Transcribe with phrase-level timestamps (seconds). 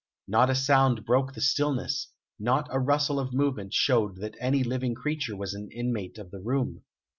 [0.27, 4.95] Not a sound broke the stillness, not a rustle of movement showed that any living
[4.95, 6.81] creature was an inmate of the room.